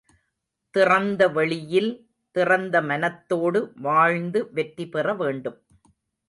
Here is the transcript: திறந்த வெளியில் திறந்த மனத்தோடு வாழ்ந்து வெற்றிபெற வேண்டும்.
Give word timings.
திறந்த 0.73 1.27
வெளியில் 1.27 1.91
திறந்த 2.35 2.81
மனத்தோடு 2.81 3.73
வாழ்ந்து 3.81 4.41
வெற்றிபெற 4.51 5.13
வேண்டும். 5.13 5.59